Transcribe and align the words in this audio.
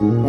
Música 0.00 0.28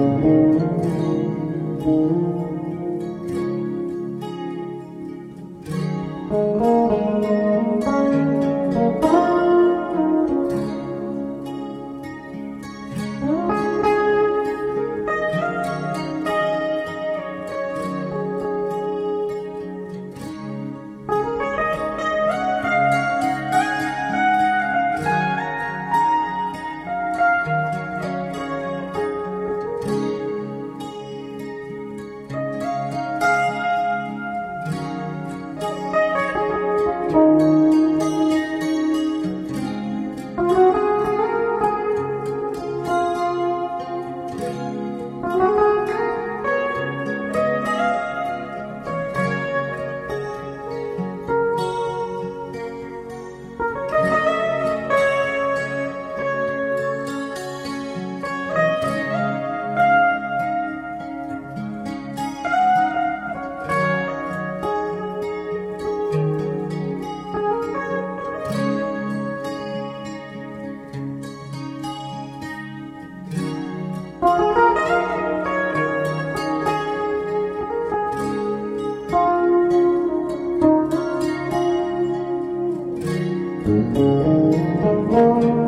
嗯。 83.65 85.58